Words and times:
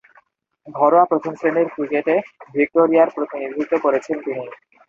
ঘরোয়া 0.67 1.05
প্রথম-শ্রেণীর 1.05 1.67
ক্রিকেটে 1.73 2.15
ভিক্টোরিয়ার 2.53 3.13
প্রতিনিধিত্ব 3.15 3.73
করেছেন 3.83 4.15
তিনি। 4.25 4.43